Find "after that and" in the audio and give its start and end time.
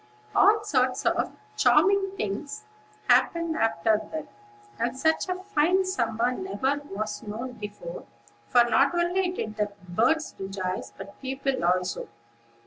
3.55-4.97